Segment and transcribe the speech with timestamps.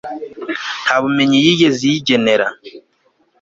[0.83, 2.47] nta bumenyi yigeze iyigenera